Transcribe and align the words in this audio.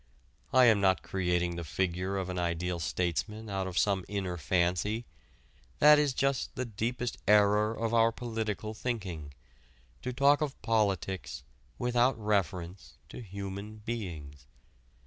I 0.51 0.65
am 0.65 0.81
not 0.81 1.03
creating 1.03 1.57
the 1.57 1.63
figure 1.63 2.17
of 2.17 2.29
an 2.29 2.39
ideal 2.39 2.79
statesman 2.79 3.51
out 3.51 3.67
of 3.67 3.77
some 3.77 4.03
inner 4.07 4.35
fancy. 4.35 5.05
That 5.77 5.99
is 5.99 6.15
just 6.15 6.55
the 6.55 6.65
deepest 6.65 7.19
error 7.27 7.71
of 7.75 7.93
our 7.93 8.11
political 8.11 8.73
thinking 8.73 9.35
to 10.01 10.11
talk 10.11 10.41
of 10.41 10.59
politics 10.63 11.43
without 11.77 12.17
reference 12.17 12.97
to 13.09 13.21
human 13.21 13.75
beings. 13.85 14.47